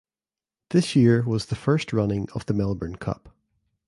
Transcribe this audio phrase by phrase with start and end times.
[0.71, 3.29] This year was the first running of the Melbourne Cup.